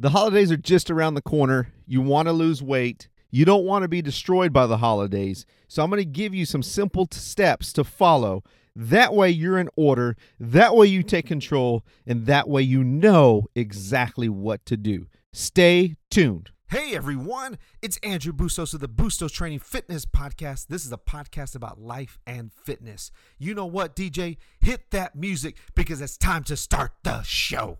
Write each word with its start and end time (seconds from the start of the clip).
The 0.00 0.10
holidays 0.10 0.52
are 0.52 0.56
just 0.56 0.92
around 0.92 1.14
the 1.14 1.22
corner. 1.22 1.72
You 1.84 2.00
want 2.00 2.28
to 2.28 2.32
lose 2.32 2.62
weight. 2.62 3.08
You 3.32 3.44
don't 3.44 3.64
want 3.64 3.82
to 3.82 3.88
be 3.88 4.00
destroyed 4.00 4.52
by 4.52 4.68
the 4.68 4.76
holidays. 4.76 5.44
So 5.66 5.82
I'm 5.82 5.90
going 5.90 6.00
to 6.00 6.04
give 6.04 6.32
you 6.32 6.46
some 6.46 6.62
simple 6.62 7.06
t- 7.06 7.18
steps 7.18 7.72
to 7.72 7.82
follow. 7.82 8.44
That 8.76 9.12
way 9.12 9.30
you're 9.30 9.58
in 9.58 9.68
order. 9.74 10.16
That 10.38 10.76
way 10.76 10.86
you 10.86 11.02
take 11.02 11.26
control. 11.26 11.84
And 12.06 12.26
that 12.26 12.48
way 12.48 12.62
you 12.62 12.84
know 12.84 13.48
exactly 13.56 14.28
what 14.28 14.64
to 14.66 14.76
do. 14.76 15.08
Stay 15.32 15.96
tuned. 16.12 16.50
Hey 16.70 16.94
everyone, 16.94 17.56
it's 17.80 17.96
Andrew 18.02 18.32
Bustos 18.34 18.74
of 18.74 18.80
the 18.80 18.88
Bustos 18.88 19.32
Training 19.32 19.60
Fitness 19.60 20.04
Podcast. 20.04 20.66
This 20.66 20.84
is 20.84 20.92
a 20.92 20.98
podcast 20.98 21.56
about 21.56 21.80
life 21.80 22.18
and 22.26 22.52
fitness. 22.52 23.10
You 23.38 23.54
know 23.54 23.64
what, 23.64 23.96
DJ? 23.96 24.36
Hit 24.60 24.90
that 24.90 25.16
music 25.16 25.56
because 25.74 26.02
it's 26.02 26.18
time 26.18 26.44
to 26.44 26.58
start 26.58 26.92
the 27.04 27.22
show. 27.22 27.78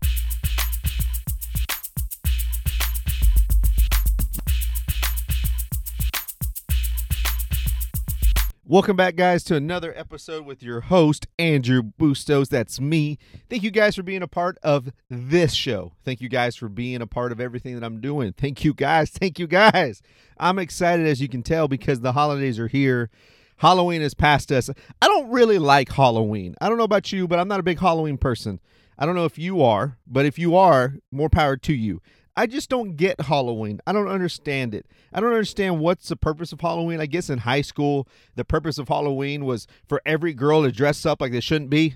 Welcome 8.71 8.95
back, 8.95 9.15
guys, 9.15 9.43
to 9.45 9.55
another 9.55 9.97
episode 9.97 10.45
with 10.45 10.61
your 10.61 10.81
host, 10.81 11.25
Andrew 11.39 11.81
Bustos. 11.81 12.49
That's 12.49 12.79
me. 12.79 13.17
Thank 13.49 13.63
you 13.63 13.71
guys 13.71 13.95
for 13.95 14.03
being 14.03 14.21
a 14.21 14.27
part 14.27 14.59
of 14.61 14.91
this 15.09 15.53
show. 15.53 15.93
Thank 16.05 16.21
you 16.21 16.29
guys 16.29 16.55
for 16.55 16.69
being 16.69 17.01
a 17.01 17.07
part 17.07 17.31
of 17.31 17.41
everything 17.41 17.73
that 17.73 17.83
I'm 17.83 17.99
doing. 17.99 18.31
Thank 18.31 18.63
you 18.63 18.75
guys. 18.75 19.09
Thank 19.09 19.39
you 19.39 19.47
guys. 19.47 20.03
I'm 20.37 20.59
excited, 20.59 21.07
as 21.07 21.19
you 21.19 21.27
can 21.27 21.41
tell, 21.41 21.67
because 21.67 22.01
the 22.01 22.11
holidays 22.11 22.59
are 22.59 22.67
here. 22.67 23.09
Halloween 23.57 24.03
is 24.03 24.13
past 24.13 24.51
us. 24.51 24.69
I 25.01 25.07
don't 25.07 25.31
really 25.31 25.57
like 25.57 25.91
Halloween. 25.91 26.53
I 26.61 26.69
don't 26.69 26.77
know 26.77 26.83
about 26.83 27.11
you, 27.11 27.27
but 27.27 27.39
I'm 27.39 27.47
not 27.47 27.59
a 27.59 27.63
big 27.63 27.79
Halloween 27.79 28.19
person. 28.19 28.59
I 28.99 29.07
don't 29.07 29.15
know 29.15 29.25
if 29.25 29.39
you 29.39 29.63
are, 29.63 29.97
but 30.05 30.27
if 30.27 30.37
you 30.37 30.55
are, 30.55 30.93
more 31.11 31.29
power 31.29 31.57
to 31.57 31.73
you. 31.73 32.03
I 32.39 32.45
just 32.45 32.69
don't 32.69 32.95
get 32.95 33.19
Halloween. 33.19 33.81
I 33.85 33.91
don't 33.91 34.07
understand 34.07 34.73
it. 34.73 34.85
I 35.11 35.19
don't 35.19 35.33
understand 35.33 35.81
what's 35.81 36.07
the 36.07 36.15
purpose 36.15 36.53
of 36.53 36.61
Halloween. 36.61 37.01
I 37.01 37.05
guess 37.05 37.29
in 37.29 37.39
high 37.39 37.59
school, 37.59 38.07
the 38.35 38.45
purpose 38.45 38.77
of 38.77 38.87
Halloween 38.87 39.43
was 39.43 39.67
for 39.89 40.01
every 40.05 40.33
girl 40.33 40.63
to 40.63 40.71
dress 40.71 41.05
up 41.05 41.19
like 41.19 41.33
they 41.33 41.41
shouldn't 41.41 41.69
be. 41.69 41.95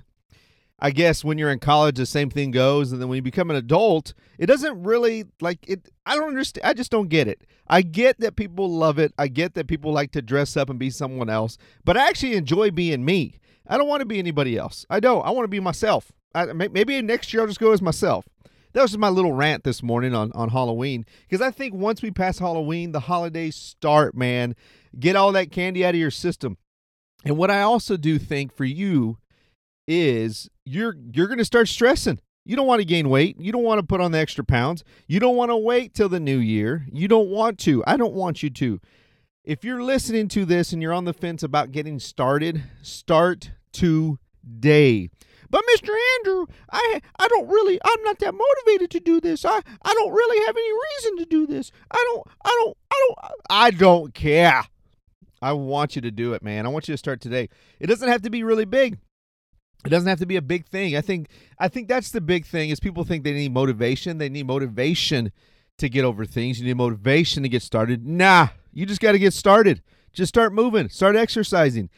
I 0.77 0.91
guess 0.91 1.23
when 1.23 1.37
you're 1.37 1.49
in 1.49 1.59
college, 1.59 1.95
the 1.95 2.05
same 2.05 2.29
thing 2.29 2.51
goes. 2.51 2.91
And 2.91 3.01
then 3.01 3.07
when 3.07 3.15
you 3.15 3.21
become 3.21 3.51
an 3.51 3.55
adult, 3.55 4.13
it 4.37 4.47
doesn't 4.47 4.83
really 4.83 5.23
like 5.39 5.59
it. 5.65 5.87
I 6.05 6.17
don't 6.17 6.27
understand. 6.27 6.67
I 6.67 6.73
just 6.73 6.91
don't 6.91 7.07
get 7.07 7.29
it. 7.29 7.45
I 7.67 7.81
get 7.81 8.19
that 8.19 8.35
people 8.35 8.69
love 8.69 8.99
it. 8.99 9.13
I 9.17 9.29
get 9.29 9.53
that 9.53 9.67
people 9.67 9.93
like 9.93 10.11
to 10.11 10.21
dress 10.21 10.57
up 10.57 10.69
and 10.69 10.77
be 10.77 10.89
someone 10.89 11.29
else, 11.29 11.57
but 11.85 11.95
I 11.95 12.09
actually 12.09 12.35
enjoy 12.35 12.69
being 12.69 13.05
me. 13.05 13.39
I 13.65 13.77
don't 13.77 13.87
want 13.87 14.01
to 14.01 14.05
be 14.05 14.19
anybody 14.19 14.57
else. 14.57 14.85
I 14.89 14.99
don't. 14.99 15.25
I 15.25 15.29
want 15.29 15.45
to 15.45 15.47
be 15.47 15.61
myself. 15.61 16.11
I, 16.35 16.47
maybe 16.47 17.01
next 17.01 17.31
year 17.31 17.43
I'll 17.43 17.47
just 17.47 17.61
go 17.61 17.71
as 17.71 17.81
myself 17.81 18.27
that 18.73 18.81
was 18.81 18.91
just 18.91 18.99
my 18.99 19.09
little 19.09 19.33
rant 19.33 19.63
this 19.63 19.81
morning 19.81 20.13
on, 20.13 20.31
on 20.33 20.49
Halloween. 20.49 21.05
Because 21.27 21.41
I 21.41 21.51
think 21.51 21.73
once 21.73 22.01
we 22.01 22.11
pass 22.11 22.39
Halloween, 22.39 22.91
the 22.91 23.01
holidays 23.01 23.55
start, 23.55 24.15
man. 24.15 24.55
Get 24.99 25.15
all 25.15 25.31
that 25.33 25.51
candy 25.51 25.85
out 25.85 25.93
of 25.93 25.99
your 25.99 26.11
system. 26.11 26.57
And 27.23 27.37
what 27.37 27.51
I 27.51 27.61
also 27.61 27.97
do 27.97 28.19
think 28.19 28.53
for 28.53 28.65
you 28.65 29.17
is 29.87 30.49
you're 30.65 30.95
you're 31.13 31.27
gonna 31.27 31.45
start 31.45 31.67
stressing. 31.67 32.19
You 32.45 32.55
don't 32.55 32.67
want 32.67 32.81
to 32.81 32.85
gain 32.85 33.09
weight. 33.09 33.39
You 33.39 33.51
don't 33.51 33.63
want 33.63 33.79
to 33.79 33.85
put 33.85 34.01
on 34.01 34.11
the 34.11 34.17
extra 34.17 34.43
pounds. 34.43 34.83
You 35.07 35.19
don't 35.19 35.37
want 35.37 35.51
to 35.51 35.57
wait 35.57 35.93
till 35.93 36.09
the 36.09 36.19
new 36.19 36.37
year. 36.37 36.85
You 36.91 37.07
don't 37.07 37.29
want 37.29 37.57
to. 37.59 37.83
I 37.87 37.95
don't 37.95 38.13
want 38.13 38.43
you 38.43 38.49
to. 38.49 38.81
If 39.45 39.63
you're 39.63 39.83
listening 39.83 40.27
to 40.29 40.45
this 40.45 40.73
and 40.73 40.81
you're 40.81 40.93
on 40.93 41.05
the 41.05 41.13
fence 41.13 41.43
about 41.43 41.71
getting 41.71 41.99
started, 41.99 42.63
start 42.81 43.51
today. 43.71 45.09
But 45.53 45.61
Mr. 45.75 45.95
Andrew, 46.17 46.47
I 46.71 46.99
I 47.19 47.27
don't 47.27 47.47
really 47.47 47.79
I'm 47.85 48.03
not 48.03 48.17
that 48.17 48.33
motivated 48.33 48.89
to 48.89 48.99
do 48.99 49.21
this. 49.21 49.45
I 49.45 49.59
I 49.83 49.93
don't 49.93 50.11
really 50.11 50.43
have 50.47 50.57
any 50.57 50.71
reason 50.71 51.17
to 51.19 51.25
do 51.25 51.45
this. 51.45 51.71
I 51.91 52.03
don't 52.09 52.27
I 52.43 52.49
don't 52.49 52.77
I 52.89 52.95
don't 53.07 53.41
I 53.51 53.69
don't 53.69 54.13
care. 54.15 54.63
I 55.43 55.53
want 55.53 55.95
you 55.95 56.01
to 56.01 56.09
do 56.09 56.33
it, 56.33 56.41
man. 56.41 56.65
I 56.65 56.69
want 56.69 56.87
you 56.87 56.95
to 56.95 56.97
start 56.97 57.21
today. 57.21 57.49
It 57.79 57.85
doesn't 57.85 58.09
have 58.09 58.23
to 58.23 58.31
be 58.31 58.43
really 58.43 58.65
big. 58.65 58.97
It 59.85 59.89
doesn't 59.89 60.09
have 60.09 60.17
to 60.21 60.25
be 60.25 60.37
a 60.37 60.41
big 60.41 60.65
thing. 60.65 60.97
I 60.97 61.01
think 61.01 61.27
I 61.59 61.67
think 61.67 61.87
that's 61.87 62.09
the 62.09 62.21
big 62.21 62.47
thing 62.47 62.71
is 62.71 62.79
people 62.79 63.03
think 63.03 63.23
they 63.23 63.33
need 63.33 63.53
motivation. 63.53 64.17
They 64.17 64.29
need 64.29 64.47
motivation 64.47 65.31
to 65.77 65.87
get 65.87 66.03
over 66.03 66.25
things. 66.25 66.59
You 66.59 66.65
need 66.65 66.77
motivation 66.77 67.43
to 67.43 67.49
get 67.49 67.61
started. 67.61 68.07
Nah, 68.07 68.47
you 68.71 68.87
just 68.87 69.01
got 69.01 69.11
to 69.11 69.19
get 69.19 69.33
started. 69.33 69.83
Just 70.13 70.29
start 70.29 70.51
moving. 70.51 70.89
Start 70.89 71.15
exercising. 71.15 71.91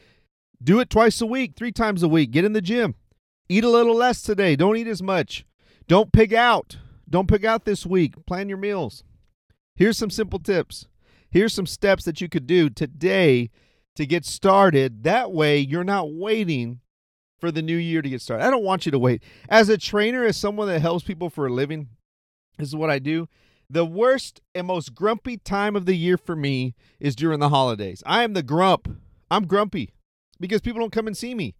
Do 0.62 0.78
it 0.78 0.90
twice 0.90 1.22
a 1.22 1.26
week, 1.26 1.54
three 1.56 1.72
times 1.72 2.02
a 2.02 2.08
week. 2.08 2.32
Get 2.32 2.44
in 2.44 2.52
the 2.52 2.60
gym. 2.60 2.96
Eat 3.48 3.64
a 3.64 3.70
little 3.70 3.94
less 3.94 4.22
today. 4.22 4.56
Don't 4.56 4.76
eat 4.76 4.88
as 4.88 5.02
much. 5.02 5.46
Don't 5.86 6.12
pig 6.12 6.34
out. 6.34 6.78
Don't 7.08 7.28
pig 7.28 7.44
out 7.44 7.64
this 7.64 7.86
week. 7.86 8.26
Plan 8.26 8.48
your 8.48 8.58
meals. 8.58 9.04
Here's 9.76 9.96
some 9.96 10.10
simple 10.10 10.38
tips. 10.40 10.86
Here's 11.30 11.54
some 11.54 11.66
steps 11.66 12.04
that 12.04 12.20
you 12.20 12.28
could 12.28 12.46
do 12.46 12.68
today 12.68 13.50
to 13.94 14.06
get 14.06 14.24
started. 14.24 15.04
That 15.04 15.32
way, 15.32 15.58
you're 15.58 15.84
not 15.84 16.12
waiting 16.12 16.80
for 17.38 17.52
the 17.52 17.62
new 17.62 17.76
year 17.76 18.02
to 18.02 18.08
get 18.08 18.20
started. 18.20 18.44
I 18.44 18.50
don't 18.50 18.64
want 18.64 18.86
you 18.86 18.92
to 18.92 18.98
wait. 18.98 19.22
As 19.48 19.68
a 19.68 19.78
trainer, 19.78 20.24
as 20.24 20.36
someone 20.36 20.66
that 20.68 20.80
helps 20.80 21.04
people 21.04 21.30
for 21.30 21.46
a 21.46 21.52
living, 21.52 21.88
this 22.58 22.68
is 22.68 22.76
what 22.76 22.90
I 22.90 22.98
do. 22.98 23.28
The 23.68 23.84
worst 23.84 24.40
and 24.54 24.66
most 24.66 24.94
grumpy 24.94 25.36
time 25.36 25.76
of 25.76 25.86
the 25.86 25.96
year 25.96 26.16
for 26.16 26.34
me 26.34 26.74
is 26.98 27.14
during 27.14 27.40
the 27.40 27.50
holidays. 27.50 28.02
I 28.06 28.24
am 28.24 28.32
the 28.32 28.42
grump. 28.42 28.88
I'm 29.30 29.46
grumpy 29.46 29.92
because 30.40 30.60
people 30.60 30.80
don't 30.80 30.92
come 30.92 31.06
and 31.06 31.16
see 31.16 31.34
me. 31.34 31.54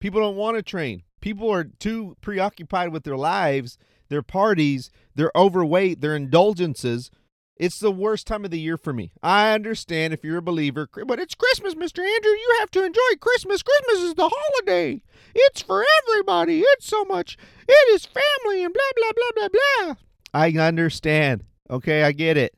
People 0.00 0.20
don't 0.20 0.36
want 0.36 0.56
to 0.56 0.62
train 0.62 1.02
people 1.24 1.50
are 1.50 1.64
too 1.64 2.14
preoccupied 2.20 2.92
with 2.92 3.02
their 3.02 3.16
lives, 3.16 3.78
their 4.10 4.20
parties, 4.20 4.90
their 5.14 5.32
overweight, 5.34 6.02
their 6.02 6.14
indulgences. 6.14 7.10
It's 7.56 7.78
the 7.78 7.90
worst 7.90 8.26
time 8.26 8.44
of 8.44 8.50
the 8.50 8.60
year 8.60 8.76
for 8.76 8.92
me. 8.92 9.10
I 9.22 9.54
understand 9.54 10.12
if 10.12 10.22
you're 10.22 10.36
a 10.36 10.42
believer, 10.42 10.86
but 11.06 11.18
it's 11.18 11.34
Christmas, 11.34 11.74
Mr. 11.74 12.00
Andrew. 12.00 12.30
You 12.30 12.56
have 12.60 12.70
to 12.72 12.84
enjoy 12.84 13.00
Christmas. 13.20 13.62
Christmas 13.62 14.02
is 14.02 14.14
the 14.16 14.30
holiday. 14.30 15.00
It's 15.34 15.62
for 15.62 15.82
everybody. 16.02 16.60
It's 16.60 16.86
so 16.86 17.06
much. 17.06 17.38
It 17.66 17.94
is 17.94 18.04
family 18.04 18.62
and 18.62 18.74
blah, 18.74 18.82
blah, 18.94 19.12
blah, 19.16 19.48
blah, 19.48 19.48
blah. 19.86 19.94
I 20.34 20.50
understand. 20.58 21.44
Okay, 21.70 22.02
I 22.02 22.12
get 22.12 22.36
it. 22.36 22.54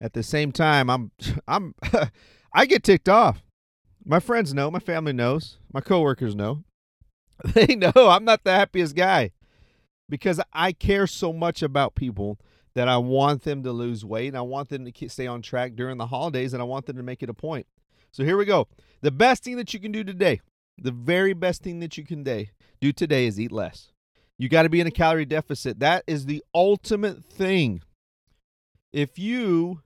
At 0.00 0.14
the 0.14 0.22
same 0.22 0.52
time, 0.52 0.88
I'm 0.88 1.10
I'm 1.46 1.74
I 2.54 2.64
get 2.64 2.82
ticked 2.82 3.10
off. 3.10 3.42
My 4.06 4.20
friends 4.20 4.54
know, 4.54 4.70
my 4.70 4.78
family 4.78 5.12
knows, 5.12 5.58
my 5.70 5.82
coworkers 5.82 6.34
know. 6.34 6.64
They 7.54 7.76
know 7.76 7.92
I'm 7.94 8.24
not 8.24 8.44
the 8.44 8.52
happiest 8.52 8.96
guy 8.96 9.32
because 10.08 10.40
I 10.52 10.72
care 10.72 11.06
so 11.06 11.32
much 11.32 11.62
about 11.62 11.94
people 11.94 12.38
that 12.74 12.88
I 12.88 12.96
want 12.96 13.42
them 13.42 13.62
to 13.62 13.72
lose 13.72 14.04
weight 14.04 14.28
and 14.28 14.36
I 14.36 14.42
want 14.42 14.68
them 14.68 14.84
to 14.84 15.08
stay 15.08 15.26
on 15.26 15.42
track 15.42 15.74
during 15.74 15.98
the 15.98 16.06
holidays 16.06 16.52
and 16.52 16.62
I 16.62 16.64
want 16.64 16.86
them 16.86 16.96
to 16.96 17.02
make 17.02 17.22
it 17.22 17.30
a 17.30 17.34
point. 17.34 17.66
So 18.12 18.24
here 18.24 18.36
we 18.36 18.44
go. 18.44 18.68
The 19.00 19.10
best 19.10 19.44
thing 19.44 19.56
that 19.56 19.72
you 19.74 19.80
can 19.80 19.92
do 19.92 20.02
today, 20.04 20.40
the 20.76 20.92
very 20.92 21.32
best 21.32 21.62
thing 21.62 21.80
that 21.80 21.96
you 21.96 22.04
can 22.04 22.22
day, 22.22 22.50
do 22.80 22.92
today 22.92 23.26
is 23.26 23.38
eat 23.38 23.52
less. 23.52 23.92
You 24.38 24.48
got 24.48 24.62
to 24.62 24.68
be 24.68 24.80
in 24.80 24.86
a 24.86 24.92
calorie 24.92 25.24
deficit. 25.24 25.80
That 25.80 26.04
is 26.06 26.26
the 26.26 26.42
ultimate 26.54 27.24
thing. 27.24 27.82
If 28.92 29.18
you 29.18 29.82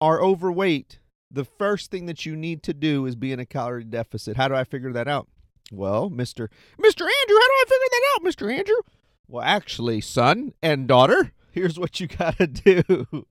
are 0.00 0.22
overweight, 0.22 1.00
the 1.30 1.44
first 1.44 1.90
thing 1.90 2.06
that 2.06 2.24
you 2.24 2.36
need 2.36 2.62
to 2.64 2.74
do 2.74 3.06
is 3.06 3.16
be 3.16 3.32
in 3.32 3.40
a 3.40 3.46
calorie 3.46 3.84
deficit. 3.84 4.36
How 4.36 4.48
do 4.48 4.54
I 4.54 4.64
figure 4.64 4.92
that 4.92 5.08
out? 5.08 5.28
Well, 5.70 6.10
Mr. 6.10 6.48
Mr. 6.78 7.02
Andrew, 7.02 7.36
how 7.36 7.46
do 7.46 7.54
I 7.56 7.64
figure 7.66 7.88
that 7.90 8.02
out, 8.14 8.24
Mr. 8.24 8.52
Andrew? 8.52 8.80
Well, 9.28 9.44
actually, 9.44 10.00
son 10.00 10.52
and 10.62 10.88
daughter, 10.88 11.32
here's 11.52 11.78
what 11.78 12.00
you 12.00 12.08
got 12.08 12.38
to 12.38 12.46
do. 12.46 13.26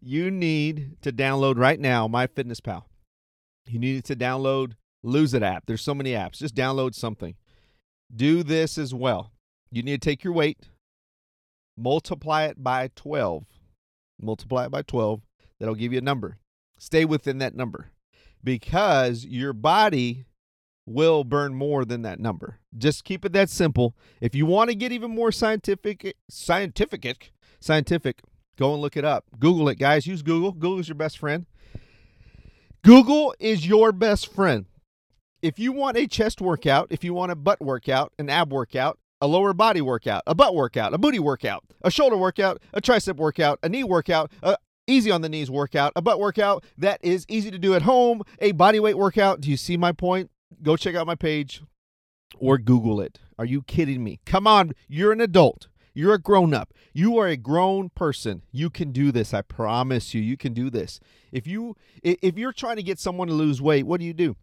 You 0.00 0.30
need 0.30 1.02
to 1.02 1.12
download 1.12 1.58
right 1.58 1.78
now 1.78 2.08
MyFitnessPal. 2.08 2.84
You 3.68 3.78
need 3.78 4.04
to 4.04 4.16
download 4.16 4.72
Lose 5.02 5.34
It 5.34 5.42
app. 5.42 5.64
There's 5.66 5.82
so 5.82 5.94
many 5.94 6.12
apps. 6.12 6.38
Just 6.38 6.54
download 6.54 6.94
something. 6.94 7.34
Do 8.14 8.42
this 8.42 8.78
as 8.78 8.94
well. 8.94 9.32
You 9.70 9.82
need 9.82 10.00
to 10.00 10.10
take 10.10 10.22
your 10.24 10.32
weight, 10.32 10.68
multiply 11.76 12.44
it 12.44 12.62
by 12.62 12.90
12. 12.94 13.44
Multiply 14.20 14.66
it 14.66 14.70
by 14.70 14.82
12. 14.82 15.22
That'll 15.58 15.74
give 15.74 15.92
you 15.92 15.98
a 15.98 16.02
number. 16.02 16.38
Stay 16.78 17.04
within 17.04 17.38
that 17.38 17.54
number 17.54 17.90
because 18.44 19.24
your 19.24 19.52
body 19.52 20.26
will 20.86 21.24
burn 21.24 21.54
more 21.54 21.84
than 21.84 22.02
that 22.02 22.20
number. 22.20 22.60
Just 22.76 23.04
keep 23.04 23.24
it 23.24 23.32
that 23.32 23.50
simple. 23.50 23.94
If 24.20 24.34
you 24.34 24.46
want 24.46 24.70
to 24.70 24.76
get 24.76 24.92
even 24.92 25.10
more 25.10 25.32
scientific, 25.32 26.16
scientific, 26.30 27.32
scientific, 27.60 28.22
go 28.56 28.72
and 28.72 28.80
look 28.80 28.96
it 28.96 29.04
up. 29.04 29.24
Google 29.38 29.68
it, 29.68 29.78
guys. 29.78 30.06
Use 30.06 30.22
Google. 30.22 30.52
Google 30.52 30.78
is 30.78 30.88
your 30.88 30.94
best 30.94 31.18
friend. 31.18 31.46
Google 32.82 33.34
is 33.40 33.66
your 33.66 33.90
best 33.90 34.32
friend. 34.32 34.66
If 35.42 35.58
you 35.58 35.72
want 35.72 35.96
a 35.96 36.06
chest 36.06 36.40
workout, 36.40 36.86
if 36.90 37.04
you 37.04 37.12
want 37.12 37.32
a 37.32 37.36
butt 37.36 37.60
workout, 37.60 38.12
an 38.18 38.30
ab 38.30 38.52
workout, 38.52 38.98
a 39.20 39.26
lower 39.26 39.52
body 39.52 39.80
workout, 39.80 40.22
a 40.26 40.34
butt 40.34 40.54
workout, 40.54 40.94
a 40.94 40.98
booty 40.98 41.18
workout, 41.18 41.64
a 41.82 41.90
shoulder 41.90 42.16
workout, 42.16 42.62
a 42.72 42.80
tricep 42.80 43.16
workout, 43.16 43.58
a 43.62 43.68
knee 43.68 43.84
workout, 43.84 44.30
a 44.42 44.56
easy 44.86 45.10
on 45.10 45.20
the 45.20 45.28
knees 45.28 45.50
workout, 45.50 45.92
a 45.96 46.02
butt 46.02 46.20
workout 46.20 46.64
that 46.78 47.00
is 47.02 47.26
easy 47.28 47.50
to 47.50 47.58
do 47.58 47.74
at 47.74 47.82
home, 47.82 48.22
a 48.38 48.52
body 48.52 48.78
weight 48.78 48.96
workout. 48.96 49.40
Do 49.40 49.50
you 49.50 49.56
see 49.56 49.76
my 49.76 49.92
point? 49.92 50.30
Go 50.62 50.76
check 50.76 50.94
out 50.94 51.06
my 51.06 51.14
page 51.14 51.62
or 52.38 52.58
Google 52.58 53.00
it. 53.00 53.20
Are 53.38 53.44
you 53.44 53.62
kidding 53.62 54.02
me? 54.02 54.20
Come 54.24 54.46
on, 54.46 54.72
you're 54.88 55.12
an 55.12 55.20
adult. 55.20 55.68
You're 55.94 56.12
a 56.12 56.18
grown 56.18 56.52
up. 56.52 56.74
You 56.92 57.16
are 57.18 57.26
a 57.26 57.38
grown 57.38 57.88
person. 57.88 58.42
You 58.52 58.68
can 58.68 58.92
do 58.92 59.10
this. 59.10 59.32
I 59.32 59.40
promise 59.40 60.12
you. 60.12 60.20
You 60.20 60.36
can 60.36 60.52
do 60.52 60.68
this. 60.68 61.00
If 61.32 61.46
you 61.46 61.74
if 62.02 62.36
you're 62.36 62.52
trying 62.52 62.76
to 62.76 62.82
get 62.82 62.98
someone 62.98 63.28
to 63.28 63.34
lose 63.34 63.62
weight, 63.62 63.86
what 63.86 63.98
do 63.98 64.06
you 64.06 64.12
do? 64.12 64.36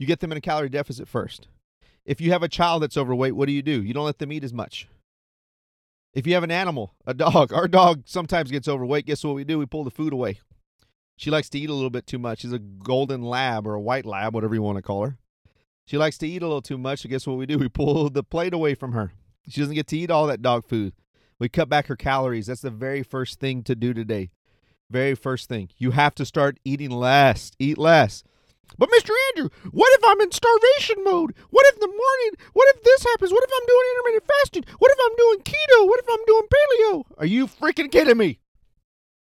You 0.00 0.06
get 0.06 0.18
them 0.18 0.32
in 0.32 0.38
a 0.38 0.40
calorie 0.40 0.68
deficit 0.68 1.06
first. 1.06 1.46
If 2.04 2.20
you 2.20 2.32
have 2.32 2.42
a 2.42 2.48
child 2.48 2.82
that's 2.82 2.96
overweight, 2.96 3.36
what 3.36 3.46
do 3.46 3.52
you 3.52 3.62
do? 3.62 3.82
You 3.82 3.94
don't 3.94 4.04
let 4.04 4.18
them 4.18 4.32
eat 4.32 4.42
as 4.42 4.52
much. 4.52 4.88
If 6.12 6.26
you 6.26 6.34
have 6.34 6.42
an 6.42 6.50
animal, 6.50 6.94
a 7.06 7.14
dog, 7.14 7.52
our 7.54 7.68
dog 7.68 8.02
sometimes 8.06 8.50
gets 8.50 8.66
overweight. 8.66 9.06
Guess 9.06 9.22
what 9.22 9.36
we 9.36 9.44
do? 9.44 9.60
We 9.60 9.66
pull 9.66 9.84
the 9.84 9.92
food 9.92 10.12
away. 10.12 10.40
She 11.16 11.30
likes 11.30 11.48
to 11.50 11.58
eat 11.58 11.70
a 11.70 11.74
little 11.74 11.90
bit 11.90 12.06
too 12.06 12.18
much. 12.18 12.40
She's 12.40 12.52
a 12.52 12.58
golden 12.58 13.22
lab 13.22 13.64
or 13.66 13.74
a 13.74 13.80
white 13.80 14.06
lab, 14.06 14.34
whatever 14.34 14.54
you 14.54 14.62
want 14.62 14.76
to 14.76 14.82
call 14.82 15.04
her. 15.04 15.18
She 15.86 15.98
likes 15.98 16.18
to 16.18 16.28
eat 16.28 16.42
a 16.42 16.46
little 16.46 16.62
too 16.62 16.78
much. 16.78 17.00
So 17.00 17.08
guess 17.08 17.26
what 17.26 17.36
we 17.36 17.46
do? 17.46 17.58
We 17.60 17.68
pull 17.68 18.10
the 18.10 18.22
plate 18.22 18.54
away 18.54 18.74
from 18.74 18.92
her. 18.92 19.12
She 19.48 19.60
doesn't 19.60 19.74
get 19.74 19.86
to 19.88 19.96
eat 19.98 20.10
all 20.10 20.26
that 20.26 20.42
dog 20.42 20.64
food. 20.64 20.94
We 21.38 21.48
cut 21.48 21.68
back 21.68 21.86
her 21.86 21.96
calories. 21.96 22.46
That's 22.46 22.60
the 22.60 22.70
very 22.70 23.02
first 23.02 23.40
thing 23.40 23.62
to 23.64 23.74
do 23.74 23.94
today. 23.94 24.30
Very 24.90 25.14
first 25.14 25.48
thing. 25.48 25.70
You 25.78 25.92
have 25.92 26.14
to 26.16 26.24
start 26.24 26.58
eating 26.64 26.90
less. 26.90 27.52
Eat 27.58 27.78
less. 27.78 28.22
But 28.78 28.90
Mr. 28.90 29.10
Andrew, 29.30 29.50
what 29.70 29.90
if 29.98 30.04
I'm 30.04 30.20
in 30.20 30.30
starvation 30.30 31.02
mode? 31.02 31.34
What 31.50 31.66
if 31.68 31.80
the 31.80 31.86
morning? 31.86 32.46
What 32.52 32.68
if 32.74 32.82
this 32.82 33.04
happens? 33.04 33.32
What 33.32 33.42
if 33.42 33.50
I'm 33.52 33.66
doing 33.66 33.86
intermittent 33.92 34.30
fasting? 34.38 34.64
What 34.78 34.92
if 34.92 34.98
I'm 35.04 35.16
doing 35.16 35.38
keto? 35.40 35.86
What 35.86 36.00
if 36.00 36.06
I'm 36.08 36.24
doing 36.26 36.46
paleo? 36.54 37.04
Are 37.18 37.26
you 37.26 37.46
freaking 37.46 37.90
kidding 37.90 38.16
me? 38.16 38.38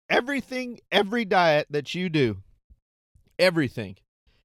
Everything, 0.10 0.80
every 0.92 1.24
diet 1.26 1.68
that 1.70 1.94
you 1.94 2.10
do, 2.10 2.38
everything, 3.38 3.96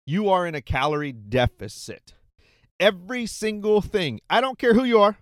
you 0.07 0.29
are 0.29 0.47
in 0.47 0.55
a 0.55 0.63
calorie 0.63 1.13
deficit. 1.13 2.15
Every 2.79 3.27
single 3.27 3.81
thing. 3.81 4.21
I 4.29 4.41
don't 4.41 4.59
care 4.59 4.75
who 4.75 4.85
you 4.85 5.01
are. 5.01 5.17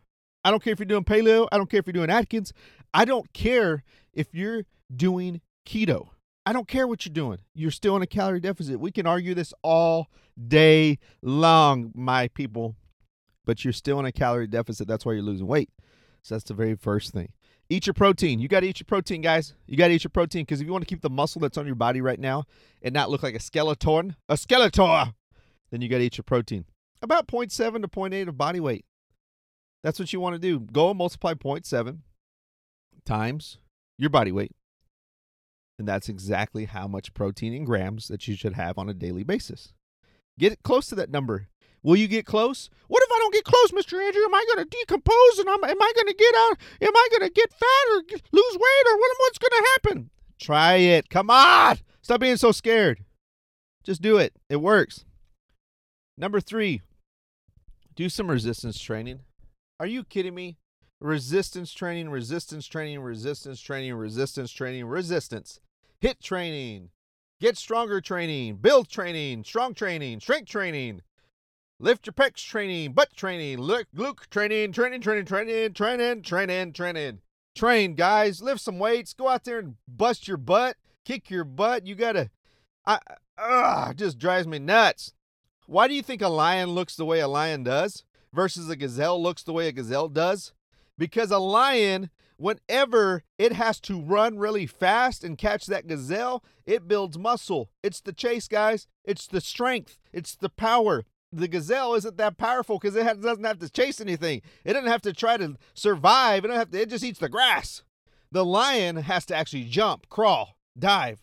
I 0.44 0.50
don't 0.50 0.62
care 0.62 0.72
if 0.72 0.78
you're 0.78 0.86
doing 0.86 1.04
paleo. 1.04 1.46
I 1.52 1.56
don't 1.56 1.70
care 1.70 1.80
if 1.80 1.86
you're 1.86 1.92
doing 1.92 2.10
Atkins. 2.10 2.52
I 2.92 3.04
don't 3.04 3.32
care 3.32 3.84
if 4.12 4.34
you're 4.34 4.64
doing 4.94 5.40
keto. 5.66 6.08
I 6.44 6.52
don't 6.52 6.66
care 6.66 6.88
what 6.88 7.06
you're 7.06 7.12
doing. 7.12 7.38
You're 7.54 7.70
still 7.70 7.94
in 7.96 8.02
a 8.02 8.06
calorie 8.06 8.40
deficit. 8.40 8.80
We 8.80 8.90
can 8.90 9.06
argue 9.06 9.34
this 9.34 9.54
all 9.62 10.08
day 10.48 10.98
long, 11.22 11.92
my 11.94 12.28
people, 12.28 12.74
but 13.44 13.64
you're 13.64 13.72
still 13.72 14.00
in 14.00 14.06
a 14.06 14.12
calorie 14.12 14.48
deficit. 14.48 14.88
That's 14.88 15.06
why 15.06 15.12
you're 15.12 15.22
losing 15.22 15.46
weight. 15.46 15.70
So 16.22 16.34
that's 16.34 16.44
the 16.44 16.54
very 16.54 16.74
first 16.74 17.12
thing. 17.12 17.32
Eat 17.72 17.86
your 17.86 17.94
protein. 17.94 18.38
You 18.38 18.48
got 18.48 18.60
to 18.60 18.66
eat 18.66 18.80
your 18.80 18.86
protein, 18.86 19.22
guys. 19.22 19.54
You 19.66 19.76
got 19.76 19.88
to 19.88 19.94
eat 19.94 20.04
your 20.04 20.10
protein 20.10 20.44
because 20.44 20.60
if 20.60 20.66
you 20.66 20.72
want 20.72 20.82
to 20.82 20.88
keep 20.88 21.00
the 21.00 21.10
muscle 21.10 21.40
that's 21.40 21.56
on 21.56 21.66
your 21.66 21.74
body 21.74 22.00
right 22.00 22.20
now 22.20 22.44
and 22.82 22.92
not 22.92 23.10
look 23.10 23.22
like 23.22 23.34
a 23.34 23.40
skeleton, 23.40 24.16
a 24.28 24.34
skeletor, 24.34 25.14
then 25.70 25.80
you 25.80 25.88
got 25.88 25.98
to 25.98 26.04
eat 26.04 26.18
your 26.18 26.24
protein. 26.24 26.66
About 27.00 27.26
0.7 27.26 27.50
to 27.82 27.88
0.8 27.88 28.28
of 28.28 28.36
body 28.36 28.60
weight. 28.60 28.84
That's 29.82 29.98
what 29.98 30.12
you 30.12 30.20
want 30.20 30.34
to 30.34 30.38
do. 30.38 30.60
Go 30.60 30.90
and 30.90 30.98
multiply 30.98 31.34
0.7 31.34 31.98
times 33.04 33.58
your 33.98 34.10
body 34.10 34.30
weight 34.30 34.52
and 35.82 35.88
that's 35.88 36.08
exactly 36.08 36.66
how 36.66 36.86
much 36.86 37.12
protein 37.12 37.52
in 37.52 37.64
grams 37.64 38.06
that 38.06 38.28
you 38.28 38.36
should 38.36 38.52
have 38.52 38.78
on 38.78 38.88
a 38.88 38.94
daily 38.94 39.24
basis. 39.24 39.72
Get 40.38 40.62
close 40.62 40.86
to 40.88 40.94
that 40.94 41.10
number. 41.10 41.48
Will 41.82 41.96
you 41.96 42.06
get 42.06 42.26
close? 42.26 42.70
What 42.88 43.02
if 43.02 43.10
I 43.10 43.18
don't 43.18 43.34
get 43.34 43.44
close, 43.44 43.72
Mr. 43.72 44.00
Andrew? 44.00 44.22
Am 44.24 44.34
I 44.34 44.44
going 44.54 44.64
to 44.64 44.76
decompose 44.78 45.38
and 45.38 45.48
I'm, 45.48 45.64
am 45.64 45.82
I 45.82 45.92
going 45.94 46.06
to 46.06 46.14
get 46.14 46.34
out? 46.34 46.56
Am 46.80 46.96
I 46.96 47.08
going 47.10 47.28
to 47.28 47.34
get 47.34 47.52
fat 47.52 47.86
or 47.90 48.02
lose 48.32 48.54
weight 48.54 48.92
or 48.92 48.98
what, 48.98 49.10
what's 49.18 49.38
going 49.38 49.50
to 49.50 49.68
happen? 49.72 50.10
Try 50.40 50.74
it. 50.74 51.08
Come 51.08 51.30
on. 51.30 51.78
Stop 52.02 52.20
being 52.20 52.36
so 52.36 52.52
scared. 52.52 53.04
Just 53.84 54.02
do 54.02 54.18
it. 54.18 54.32
It 54.48 54.56
works. 54.56 55.04
Number 56.16 56.40
three, 56.40 56.82
do 57.96 58.08
some 58.08 58.30
resistance 58.30 58.80
training. 58.80 59.20
Are 59.80 59.86
you 59.86 60.04
kidding 60.04 60.34
me? 60.34 60.58
Resistance 61.00 61.72
training, 61.72 62.10
resistance 62.10 62.68
training, 62.68 63.00
resistance 63.00 63.60
training, 63.60 63.94
resistance 63.94 64.52
training, 64.52 64.84
resistance 64.84 65.58
HIIT 66.00 66.20
training, 66.22 66.90
get 67.40 67.56
stronger 67.56 68.00
training, 68.00 68.56
build 68.56 68.88
training, 68.88 69.42
strong 69.42 69.74
training, 69.74 70.20
strength 70.20 70.48
training, 70.48 71.00
lift 71.82 72.06
your 72.06 72.14
pecs 72.14 72.46
training, 72.46 72.92
butt 72.92 73.14
training, 73.14 73.58
look, 73.58 73.86
Luke 73.92 74.30
training, 74.30 74.72
training, 74.72 75.00
training, 75.02 75.26
training, 75.26 75.72
training, 75.74 76.22
training, 76.22 76.72
training. 76.72 77.18
Train, 77.54 77.94
guys. 77.94 78.40
Lift 78.40 78.62
some 78.62 78.78
weights. 78.78 79.12
Go 79.12 79.28
out 79.28 79.44
there 79.44 79.58
and 79.58 79.74
bust 79.86 80.26
your 80.26 80.38
butt, 80.38 80.76
kick 81.04 81.28
your 81.28 81.44
butt. 81.44 81.86
You 81.86 81.94
gotta. 81.94 82.30
I 82.86 82.98
ah, 83.36 83.88
ugh, 83.88 83.96
just 83.96 84.18
drives 84.18 84.46
me 84.46 84.58
nuts. 84.58 85.12
Why 85.66 85.86
do 85.86 85.94
you 85.94 86.02
think 86.02 86.22
a 86.22 86.28
lion 86.28 86.70
looks 86.70 86.96
the 86.96 87.04
way 87.04 87.20
a 87.20 87.28
lion 87.28 87.64
does 87.64 88.04
versus 88.32 88.70
a 88.70 88.76
gazelle 88.76 89.22
looks 89.22 89.42
the 89.42 89.52
way 89.52 89.68
a 89.68 89.72
gazelle 89.72 90.08
does? 90.08 90.52
Because 90.96 91.30
a 91.30 91.38
lion 91.38 92.10
whenever 92.36 93.22
it 93.38 93.52
has 93.52 93.78
to 93.80 94.00
run 94.00 94.38
really 94.38 94.66
fast 94.66 95.22
and 95.22 95.38
catch 95.38 95.66
that 95.66 95.86
gazelle, 95.86 96.42
it 96.66 96.88
builds 96.88 97.18
muscle. 97.18 97.70
It's 97.82 98.00
the 98.00 98.12
chase, 98.12 98.48
guys. 98.48 98.88
It's 99.04 99.26
the 99.26 99.40
strength. 99.40 99.98
It's 100.12 100.34
the 100.34 100.48
power. 100.48 101.04
The 101.32 101.48
gazelle 101.48 101.94
isn't 101.94 102.18
that 102.18 102.36
powerful 102.36 102.78
because 102.78 102.94
it 102.94 103.20
doesn't 103.20 103.44
have 103.44 103.58
to 103.60 103.70
chase 103.70 104.00
anything. 104.00 104.42
It 104.64 104.74
doesn't 104.74 104.90
have 104.90 105.02
to 105.02 105.12
try 105.12 105.38
to 105.38 105.56
survive. 105.74 106.44
It 106.44 106.48
don't 106.48 106.56
have 106.56 106.70
to. 106.70 106.80
It 106.80 106.90
just 106.90 107.04
eats 107.04 107.18
the 107.18 107.28
grass. 107.28 107.82
The 108.30 108.44
lion 108.44 108.96
has 108.96 109.26
to 109.26 109.36
actually 109.36 109.64
jump, 109.64 110.08
crawl, 110.08 110.56
dive, 110.78 111.20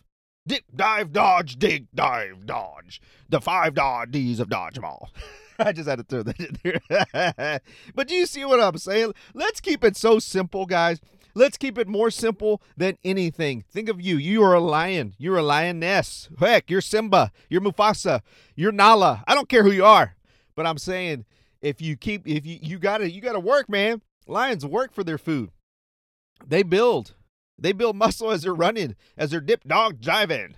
dip, 0.47 0.63
dive, 0.75 1.11
dodge, 1.11 1.57
dig, 1.57 1.87
dive, 1.93 2.45
dodge. 2.45 3.01
The 3.29 3.41
five 3.41 3.75
D's 4.11 4.39
of 4.39 4.49
dodgeball. 4.49 5.09
I 5.59 5.73
just 5.73 5.89
had 5.89 5.99
to 5.99 6.03
throw 6.03 6.23
that 6.23 6.39
in 6.39 6.57
there. 6.63 7.59
but 7.95 8.07
do 8.07 8.15
you 8.15 8.25
see 8.25 8.45
what 8.45 8.61
I'm 8.61 8.77
saying? 8.77 9.13
Let's 9.33 9.59
keep 9.59 9.83
it 9.83 9.97
so 9.97 10.19
simple, 10.19 10.65
guys. 10.65 11.01
Let's 11.39 11.57
keep 11.57 11.77
it 11.77 11.87
more 11.87 12.11
simple 12.11 12.61
than 12.75 12.97
anything. 13.01 13.63
Think 13.71 13.87
of 13.87 14.01
you. 14.01 14.17
You 14.17 14.43
are 14.43 14.53
a 14.53 14.59
lion. 14.59 15.15
You're 15.17 15.37
a 15.37 15.41
lioness. 15.41 16.27
Heck, 16.37 16.69
you're 16.69 16.81
Simba. 16.81 17.31
You're 17.49 17.61
Mufasa. 17.61 18.21
You're 18.55 18.73
Nala. 18.73 19.23
I 19.25 19.35
don't 19.35 19.47
care 19.47 19.63
who 19.63 19.71
you 19.71 19.85
are. 19.85 20.17
But 20.53 20.67
I'm 20.67 20.77
saying 20.77 21.23
if 21.61 21.81
you 21.81 21.95
keep 21.95 22.27
if 22.27 22.45
you 22.45 22.59
you 22.61 22.77
gotta 22.77 23.09
you 23.09 23.21
gotta 23.21 23.39
work, 23.39 23.69
man. 23.69 24.01
Lions 24.27 24.65
work 24.65 24.93
for 24.93 25.05
their 25.05 25.17
food. 25.17 25.51
They 26.45 26.61
build. 26.61 27.15
They 27.57 27.71
build 27.71 27.95
muscle 27.95 28.31
as 28.31 28.43
they're 28.43 28.53
running, 28.53 28.97
as 29.17 29.31
they're 29.31 29.39
dip 29.39 29.63
dog 29.63 30.01
driving. 30.01 30.55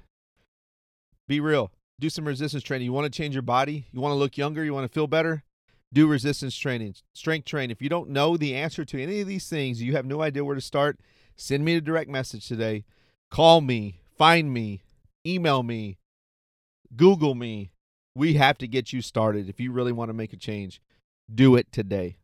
Be 1.28 1.40
real 1.40 1.72
do 2.02 2.10
some 2.10 2.26
resistance 2.26 2.64
training. 2.64 2.86
You 2.86 2.94
want 2.94 3.06
to 3.06 3.16
change 3.16 3.34
your 3.34 3.44
body, 3.44 3.86
you 3.94 4.02
want 4.02 4.12
to 4.12 4.18
look 4.18 4.36
younger, 4.36 4.66
you 4.66 4.74
want 4.74 4.86
to 4.86 4.94
feel 4.94 5.08
better, 5.08 5.44
do 5.94 6.08
resistance 6.08 6.56
training, 6.56 6.96
strength 7.14 7.46
training. 7.46 7.72
If 7.72 7.82
you 7.82 7.90
don't 7.90 8.10
know 8.10 8.38
the 8.38 8.56
answer 8.56 8.86
to 8.86 9.02
any 9.02 9.22
of 9.22 9.28
these 9.28 9.48
things, 9.50 9.82
you 9.82 9.94
have 9.94 10.06
no 10.06 10.22
idea 10.22 10.46
where 10.46 10.56
to 10.56 10.62
start, 10.62 11.00
send 11.36 11.66
me 11.66 11.76
a 11.76 11.82
direct 11.82 12.10
message 12.10 12.48
today. 12.48 12.86
Call 13.30 13.62
me, 13.62 14.00
find 14.18 14.54
me, 14.54 14.84
email 15.26 15.64
me, 15.64 15.98
Google 16.96 17.36
me. 17.36 17.72
We 18.16 18.34
have 18.34 18.58
to 18.60 18.68
get 18.68 18.92
you 18.92 19.02
started. 19.02 19.48
If 19.48 19.60
you 19.60 19.72
really 19.72 19.94
want 19.94 20.10
to 20.10 20.14
make 20.14 20.34
a 20.34 20.38
change, 20.38 20.82
do 21.34 21.56
it 21.56 21.72
today. 21.72 22.18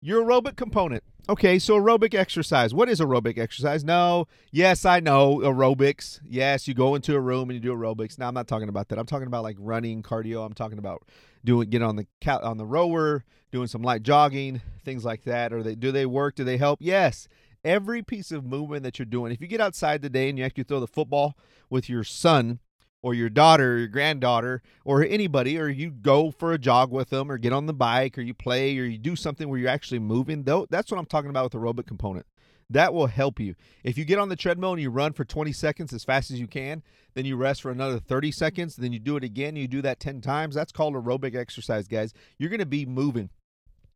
Your 0.00 0.24
aerobic 0.24 0.56
component. 0.56 1.02
Okay, 1.28 1.58
so 1.58 1.78
aerobic 1.78 2.14
exercise. 2.14 2.72
What 2.72 2.88
is 2.88 3.00
aerobic 3.00 3.36
exercise? 3.36 3.84
No, 3.84 4.28
yes, 4.52 4.84
I 4.84 5.00
know 5.00 5.38
aerobics. 5.38 6.20
Yes, 6.24 6.68
you 6.68 6.74
go 6.74 6.94
into 6.94 7.14
a 7.16 7.20
room 7.20 7.50
and 7.50 7.54
you 7.54 7.60
do 7.60 7.76
aerobics. 7.76 8.18
Now 8.18 8.28
I'm 8.28 8.34
not 8.34 8.46
talking 8.46 8.68
about 8.68 8.88
that. 8.88 8.98
I'm 8.98 9.06
talking 9.06 9.26
about 9.26 9.42
like 9.42 9.56
running, 9.58 10.02
cardio. 10.02 10.46
I'm 10.46 10.54
talking 10.54 10.78
about 10.78 11.06
doing 11.44 11.70
get 11.70 11.82
on 11.82 11.96
the 11.96 12.06
on 12.26 12.58
the 12.58 12.66
rower, 12.66 13.24
doing 13.50 13.66
some 13.66 13.82
light 13.82 14.02
jogging, 14.02 14.60
things 14.84 15.04
like 15.04 15.24
that. 15.24 15.52
Or 15.52 15.62
they 15.62 15.74
do 15.74 15.92
they 15.92 16.06
work? 16.06 16.34
Do 16.34 16.44
they 16.44 16.56
help? 16.56 16.78
Yes. 16.80 17.28
Every 17.64 18.02
piece 18.02 18.30
of 18.30 18.44
movement 18.44 18.84
that 18.84 18.98
you're 18.98 19.06
doing. 19.06 19.32
If 19.32 19.40
you 19.40 19.48
get 19.48 19.60
outside 19.60 20.00
today 20.00 20.28
and 20.28 20.38
you 20.38 20.44
actually 20.44 20.64
throw 20.64 20.80
the 20.80 20.86
football 20.86 21.36
with 21.68 21.88
your 21.88 22.04
son, 22.04 22.60
or 23.02 23.14
your 23.14 23.28
daughter 23.28 23.74
or 23.74 23.78
your 23.78 23.88
granddaughter 23.88 24.62
or 24.84 25.04
anybody 25.04 25.58
or 25.58 25.68
you 25.68 25.90
go 25.90 26.30
for 26.30 26.52
a 26.52 26.58
jog 26.58 26.90
with 26.90 27.10
them 27.10 27.30
or 27.30 27.38
get 27.38 27.52
on 27.52 27.66
the 27.66 27.72
bike 27.72 28.18
or 28.18 28.22
you 28.22 28.34
play 28.34 28.76
or 28.78 28.84
you 28.84 28.98
do 28.98 29.14
something 29.14 29.48
where 29.48 29.58
you're 29.58 29.68
actually 29.68 29.98
moving 29.98 30.42
though 30.44 30.66
that's 30.70 30.90
what 30.90 30.98
i'm 30.98 31.06
talking 31.06 31.30
about 31.30 31.44
with 31.44 31.60
aerobic 31.60 31.86
component 31.86 32.26
that 32.70 32.92
will 32.92 33.06
help 33.06 33.40
you. 33.40 33.54
If 33.82 33.96
you 33.96 34.04
get 34.04 34.18
on 34.18 34.28
the 34.28 34.36
treadmill 34.36 34.72
and 34.72 34.82
you 34.82 34.90
run 34.90 35.12
for 35.12 35.24
20 35.24 35.52
seconds 35.52 35.92
as 35.92 36.04
fast 36.04 36.30
as 36.30 36.38
you 36.38 36.46
can 36.46 36.82
then 37.14 37.24
you 37.24 37.36
rest 37.36 37.62
for 37.62 37.70
another 37.70 37.98
30 37.98 38.30
seconds 38.30 38.76
then 38.76 38.92
you 38.92 38.98
do 38.98 39.16
it 39.16 39.24
again 39.24 39.56
you 39.56 39.66
do 39.66 39.82
that 39.82 39.98
10 39.98 40.20
times 40.20 40.54
that's 40.54 40.72
called 40.72 40.94
aerobic 40.94 41.34
exercise 41.34 41.88
guys. 41.88 42.12
You're 42.38 42.50
going 42.50 42.60
to 42.60 42.66
be 42.66 42.86
moving. 42.86 43.30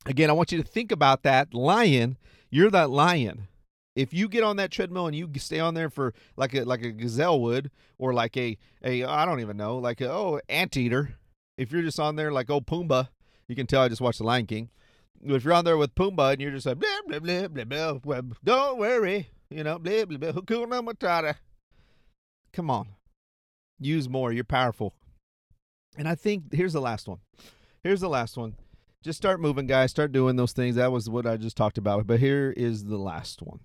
Again 0.07 0.31
i 0.31 0.33
want 0.33 0.51
you 0.51 0.61
to 0.61 0.69
think 0.69 0.91
about 0.91 1.23
that 1.23 1.55
lion. 1.55 2.17
You're 2.51 2.71
that 2.71 2.91
lion. 2.91 3.49
If 3.95 4.15
you 4.15 4.27
get 4.29 4.43
on 4.43 4.57
that 4.57 4.71
treadmill 4.71 5.07
and 5.07 5.15
you 5.15 5.29
stay 5.37 5.61
on 5.61 5.75
there 5.75 5.91
for 5.91 6.15
like 6.37 6.55
a 6.55 6.65
like 6.65 6.83
a 6.83 6.93
gazelle 6.93 7.41
would 7.41 7.71
or 7.99 8.15
like 8.15 8.37
a 8.37 8.57
a 8.83 9.05
I 9.05 9.27
don't 9.27 9.41
even 9.41 9.57
know 9.57 9.77
like 9.77 10.01
a 10.01 10.11
oh 10.11 10.41
anteater. 10.49 11.17
If 11.59 11.71
you're 11.71 11.83
just 11.83 12.01
on 12.01 12.17
there 12.17 12.33
like 12.33 12.51
oh 12.51 12.61
Pumbaa 12.61 13.09
you 13.49 13.55
can 13.55 13.67
tell 13.67 13.83
I 13.83 13.89
just 13.89 14.01
watched 14.01 14.19
the 14.19 14.25
Lion 14.25 14.47
King 14.47 14.71
if 15.23 15.45
you're 15.45 15.55
on 15.55 15.65
there 15.65 15.77
with 15.77 15.95
Pumbaa 15.95 16.33
and 16.33 16.41
you're 16.41 16.51
just 16.51 16.67
like 16.67 16.79
blah 16.79 16.89
blah 17.07 17.19
blah 17.19 17.49
blah 17.49 17.65
blah, 17.65 18.21
blah 18.21 18.37
don't 18.43 18.79
worry 18.79 19.31
you 19.51 19.65
know 19.65 19.79
blah 19.79 20.05
blah 20.05 20.19
blah 20.19 20.33
Hakuna 20.33 20.85
Matata 20.87 21.37
come 22.53 22.71
on 22.71 22.89
use 23.79 24.09
more 24.09 24.33
you're 24.33 24.45
powerful 24.45 24.95
and 25.97 26.09
I 26.09 26.15
think 26.15 26.53
here's 26.53 26.73
the 26.73 26.81
last 26.81 27.09
one 27.09 27.19
here's 27.83 28.01
the 28.01 28.09
last 28.09 28.37
one 28.37 28.55
Just 29.03 29.17
start 29.17 29.41
moving, 29.41 29.67
guys. 29.67 29.91
Start 29.91 30.13
doing 30.13 30.37
those 30.37 30.53
things. 30.53 30.77
That 30.77 30.93
was 30.93 31.11
what 31.11 31.27
I 31.27 31.37
just 31.37 31.57
talked 31.57 31.77
about. 31.77 32.07
But 32.07 32.21
here 32.21 32.55
is 32.57 32.85
the 32.85 32.99
last 32.99 33.43
one. 33.43 33.59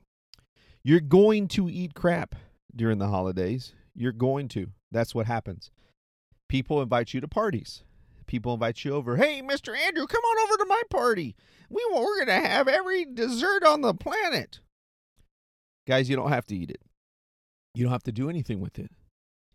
You're 0.84 1.00
going 1.00 1.48
to 1.50 1.70
eat 1.70 1.94
crap 1.94 2.34
during 2.76 2.98
the 2.98 3.10
holidays. 3.10 3.74
You're 3.94 4.14
going 4.14 4.48
to. 4.50 4.72
That's 4.92 5.14
what 5.14 5.28
happens. 5.28 5.70
People 6.50 6.82
invite 6.82 7.14
you 7.14 7.22
to 7.22 7.28
parties. 7.28 7.84
People 8.28 8.54
invite 8.54 8.84
you 8.84 8.94
over. 8.94 9.16
Hey, 9.16 9.42
Mr. 9.42 9.76
Andrew, 9.76 10.06
come 10.06 10.24
on 10.24 10.48
over 10.48 10.58
to 10.58 10.66
my 10.66 10.82
party. 10.90 11.36
We 11.70 11.86
we're 11.94 12.20
gonna 12.20 12.48
have 12.48 12.68
every 12.68 13.06
dessert 13.06 13.64
on 13.64 13.82
the 13.82 13.94
planet. 13.94 14.60
Guys, 15.88 16.10
you 16.10 16.16
don't 16.16 16.32
have 16.32 16.46
to 16.48 16.56
eat 16.56 16.70
it. 16.70 16.82
You 17.74 17.84
don't 17.84 17.94
have 17.94 18.04
to 18.04 18.12
do 18.12 18.30
anything 18.30 18.60
with 18.60 18.78
it. 18.78 18.92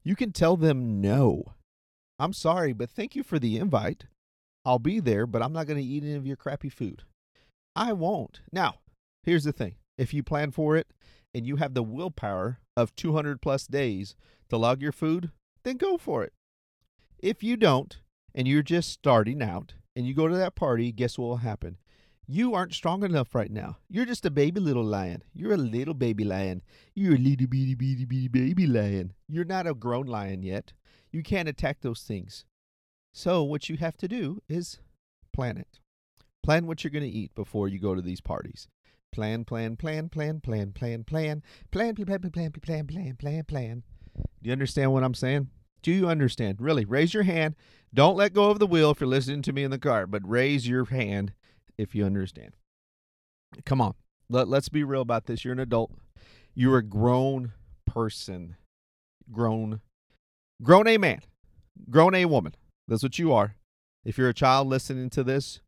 You 0.02 0.16
can 0.16 0.32
tell 0.32 0.56
them 0.56 1.00
no. 1.00 1.54
I'm 2.18 2.32
sorry, 2.32 2.72
but 2.72 2.90
thank 2.90 3.14
you 3.14 3.22
for 3.22 3.38
the 3.38 3.58
invite. 3.58 4.04
I'll 4.64 4.78
be 4.78 5.00
there, 5.00 5.26
but 5.26 5.42
I'm 5.42 5.52
not 5.52 5.66
going 5.66 5.78
to 5.78 5.84
eat 5.84 6.04
any 6.04 6.14
of 6.14 6.26
your 6.26 6.36
crappy 6.36 6.68
food. 6.68 7.02
I 7.74 7.92
won't. 7.92 8.40
Now, 8.52 8.76
here's 9.24 9.44
the 9.44 9.52
thing 9.52 9.74
if 9.98 10.14
you 10.14 10.22
plan 10.22 10.50
for 10.50 10.76
it 10.76 10.86
and 11.34 11.46
you 11.46 11.56
have 11.56 11.74
the 11.74 11.82
willpower 11.82 12.60
of 12.76 12.94
200 12.94 13.40
plus 13.42 13.66
days 13.66 14.14
to 14.48 14.56
log 14.56 14.80
your 14.80 14.92
food, 14.92 15.30
then 15.64 15.76
go 15.76 15.96
for 15.96 16.22
it. 16.22 16.32
If 17.18 17.42
you 17.42 17.56
don't, 17.56 17.98
and 18.34 18.48
you're 18.48 18.62
just 18.62 18.90
starting 18.90 19.42
out, 19.42 19.74
and 19.94 20.06
you 20.06 20.14
go 20.14 20.28
to 20.28 20.36
that 20.36 20.54
party, 20.54 20.92
guess 20.92 21.18
what 21.18 21.26
will 21.26 21.36
happen? 21.38 21.78
You 22.26 22.54
aren't 22.54 22.72
strong 22.72 23.02
enough 23.02 23.34
right 23.34 23.50
now. 23.50 23.78
You're 23.88 24.06
just 24.06 24.24
a 24.24 24.30
baby 24.30 24.60
little 24.60 24.84
lion. 24.84 25.22
You're 25.34 25.54
a 25.54 25.58
little 25.58 25.92
baby 25.92 26.24
lion. 26.24 26.62
You're 26.94 27.16
a 27.16 27.18
little 27.18 27.46
bitty 27.46 27.74
bitty 27.74 28.04
bitty 28.04 28.28
baby 28.28 28.66
lion. 28.66 29.12
You're 29.28 29.44
not 29.44 29.66
a 29.66 29.74
grown 29.74 30.06
lion 30.06 30.42
yet. 30.42 30.72
You 31.10 31.22
can't 31.22 31.48
attack 31.48 31.80
those 31.80 32.02
things. 32.02 32.44
So 33.12 33.42
what 33.42 33.68
you 33.68 33.76
have 33.76 33.96
to 33.98 34.08
do 34.08 34.40
is 34.48 34.78
plan 35.32 35.58
it. 35.58 35.80
Plan 36.42 36.66
what 36.66 36.82
you're 36.82 36.90
going 36.90 37.02
to 37.02 37.08
eat 37.08 37.34
before 37.34 37.68
you 37.68 37.78
go 37.78 37.94
to 37.94 38.02
these 38.02 38.20
parties. 38.20 38.68
Plan, 39.12 39.44
plan, 39.44 39.76
plan, 39.76 40.08
plan, 40.08 40.40
plan, 40.40 40.72
plan, 40.72 41.04
plan, 41.04 41.42
plan, 41.70 41.94
plan, 41.94 41.94
plan, 41.94 42.20
plan, 42.30 42.50
plan, 42.52 42.86
plan, 42.86 43.16
plan, 43.16 43.44
plan. 43.44 43.82
Do 44.16 44.48
you 44.48 44.52
understand 44.52 44.92
what 44.92 45.04
I'm 45.04 45.14
saying? 45.14 45.50
Do 45.82 45.92
you 45.92 46.08
understand? 46.08 46.60
Really, 46.60 46.84
raise 46.84 47.12
your 47.12 47.24
hand. 47.24 47.56
Don't 47.92 48.16
let 48.16 48.32
go 48.32 48.50
of 48.50 48.58
the 48.58 48.66
wheel 48.66 48.90
if 48.90 49.00
you're 49.00 49.08
listening 49.08 49.42
to 49.42 49.52
me 49.52 49.64
in 49.64 49.70
the 49.70 49.78
car, 49.78 50.06
but 50.06 50.22
raise 50.24 50.68
your 50.68 50.86
hand 50.86 51.32
if 51.76 51.94
you 51.94 52.04
understand. 52.04 52.52
Come 53.64 53.80
on. 53.80 53.94
Let, 54.28 54.48
let's 54.48 54.68
be 54.68 54.84
real 54.84 55.02
about 55.02 55.26
this. 55.26 55.44
You're 55.44 55.52
an 55.52 55.58
adult. 55.58 55.92
You're 56.54 56.78
a 56.78 56.82
grown 56.82 57.52
person. 57.86 58.56
Grown 59.30 59.80
grown 60.62 60.86
a 60.86 60.96
man. 60.96 61.20
Grown 61.90 62.14
a 62.14 62.24
woman. 62.24 62.54
That's 62.88 63.02
what 63.02 63.18
you 63.18 63.32
are. 63.32 63.56
If 64.04 64.18
you're 64.18 64.28
a 64.28 64.34
child 64.34 64.68
listening 64.68 65.10
to 65.10 65.24
this, 65.24 65.60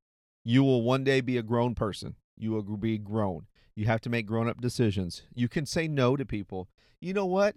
you 0.44 0.62
will 0.62 0.82
one 0.82 1.04
day 1.04 1.20
be 1.20 1.36
a 1.36 1.42
grown 1.42 1.74
person. 1.74 2.16
You 2.36 2.52
will 2.52 2.62
be 2.76 2.98
grown. 2.98 3.46
You 3.76 3.86
have 3.86 4.00
to 4.02 4.10
make 4.10 4.26
grown 4.26 4.48
up 4.48 4.60
decisions. 4.60 5.22
You 5.34 5.48
can 5.48 5.66
say 5.66 5.88
no 5.88 6.16
to 6.16 6.24
people. 6.24 6.68
You 7.00 7.12
know 7.12 7.26
what? 7.26 7.56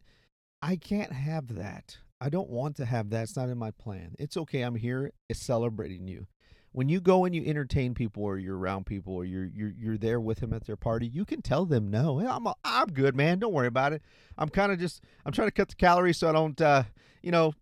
I 0.61 0.75
can't 0.75 1.13
have 1.13 1.55
that. 1.55 1.97
I 2.19 2.29
don't 2.29 2.49
want 2.49 2.75
to 2.77 2.85
have 2.85 3.09
that. 3.11 3.23
It's 3.23 3.35
not 3.35 3.49
in 3.49 3.57
my 3.57 3.71
plan. 3.71 4.15
It's 4.17 4.37
okay. 4.37 4.61
I'm 4.61 4.75
here 4.75 5.11
It's 5.29 5.41
celebrating 5.41 6.07
you. 6.07 6.27
When 6.71 6.89
you 6.89 6.99
go 6.99 7.25
and 7.25 7.33
you 7.33 7.43
entertain 7.45 7.93
people 7.93 8.23
or 8.23 8.37
you're 8.37 8.57
around 8.57 8.85
people 8.85 9.13
or 9.15 9.25
you're 9.25 9.45
you're 9.45 9.71
you're 9.75 9.97
there 9.97 10.19
with 10.19 10.39
them 10.39 10.53
at 10.53 10.65
their 10.65 10.75
party, 10.75 11.07
you 11.07 11.25
can 11.25 11.41
tell 11.41 11.65
them 11.65 11.89
no. 11.89 12.19
Hey, 12.19 12.27
I'm 12.27 12.45
a, 12.45 12.53
I'm 12.63 12.87
good, 12.87 13.15
man. 13.15 13.39
Don't 13.39 13.53
worry 13.53 13.67
about 13.67 13.93
it. 13.93 14.01
I'm 14.37 14.49
kind 14.49 14.71
of 14.71 14.79
just 14.79 15.01
I'm 15.25 15.31
trying 15.31 15.47
to 15.47 15.53
cut 15.53 15.69
the 15.69 15.75
calories 15.75 16.17
so 16.17 16.29
I 16.29 16.33
don't 16.33 16.59
uh, 16.61 16.83
you 17.23 17.31
know 17.31 17.53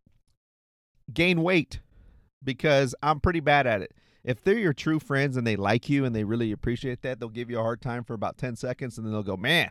gain 1.14 1.44
weight 1.44 1.80
because 2.44 2.96
I'm 3.02 3.20
pretty 3.20 3.40
bad 3.40 3.68
at 3.68 3.82
it. 3.82 3.94
If 4.24 4.44
they're 4.44 4.58
your 4.58 4.74
true 4.74 5.00
friends 5.00 5.38
and 5.38 5.46
they 5.46 5.56
like 5.56 5.88
you 5.88 6.04
and 6.04 6.16
they 6.16 6.24
really 6.24 6.52
appreciate 6.52 7.02
that, 7.04 7.20
they'll 7.20 7.30
give 7.30 7.50
you 7.50 7.60
a 7.60 7.64
hard 7.64 7.82
time 7.82 8.04
for 8.04 8.16
about 8.16 8.38
10 8.38 8.56
seconds 8.56 8.98
and 8.98 9.06
then 9.06 9.14
they'll 9.14 9.24
go, 9.24 9.38
"Man, 9.38 9.70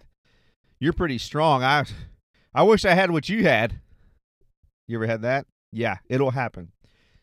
you're 0.79 0.93
pretty 0.93 1.19
strong. 1.19 1.63
I 1.63 1.85
I 2.55 2.63
wish 2.63 2.85
I 2.85 2.95
had 2.95 3.11
what 3.11 3.29
you 3.29 3.43
had." 3.43 3.81
You 4.87 4.99
ever 4.99 5.07
had 5.07 5.23
that? 5.23 5.47
Yeah, 5.73 5.99
it'll 6.09 6.33
happen. 6.33 6.73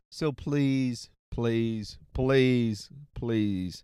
So 0.10 0.32
please, 0.32 1.10
please, 1.32 1.98
please, 2.14 2.90
please 3.14 3.84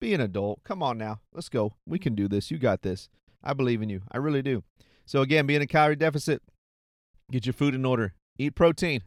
be 0.00 0.14
an 0.14 0.20
adult. 0.20 0.64
Come 0.64 0.82
on 0.82 0.98
now. 0.98 1.20
Let's 1.32 1.48
go. 1.48 1.74
We 1.86 1.98
can 1.98 2.14
do 2.14 2.28
this. 2.28 2.50
You 2.50 2.58
got 2.58 2.82
this. 2.82 3.08
I 3.42 3.52
believe 3.52 3.82
in 3.82 3.88
you. 3.88 4.02
I 4.10 4.18
really 4.18 4.42
do. 4.42 4.64
So 5.06 5.22
again, 5.22 5.46
be 5.46 5.54
in 5.54 5.62
a 5.62 5.66
calorie 5.66 5.96
deficit. 5.96 6.42
Get 7.30 7.46
your 7.46 7.52
food 7.52 7.74
in 7.74 7.84
order. 7.84 8.14
Eat 8.38 8.54
protein. 8.54 9.02